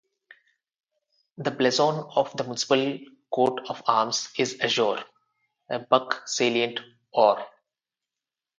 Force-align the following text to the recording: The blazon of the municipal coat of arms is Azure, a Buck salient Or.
The 1.37 1.51
blazon 1.51 2.09
of 2.15 2.35
the 2.35 2.41
municipal 2.43 2.97
coat 3.31 3.59
of 3.69 3.83
arms 3.85 4.29
is 4.35 4.57
Azure, 4.59 5.05
a 5.69 5.77
Buck 5.77 6.27
salient 6.27 6.79
Or. 7.11 7.37